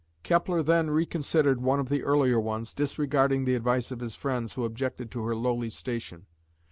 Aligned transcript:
Kepler 0.23 0.63
then 0.63 0.89
reconsidered 0.89 1.61
one 1.61 1.79
of 1.79 1.87
the 1.87 2.01
earlier 2.03 2.39
ones, 2.39 2.73
disregarding 2.73 3.45
the 3.45 3.53
advice 3.53 3.91
of 3.91 3.99
his 3.99 4.15
friends 4.15 4.53
who 4.53 4.65
objected 4.65 5.11
to 5.11 5.23
her 5.25 5.35
lowly 5.35 5.69
station. 5.69 6.25